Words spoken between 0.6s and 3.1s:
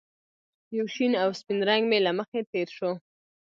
یو شین او سپین رنګ مې له مخې تېر شو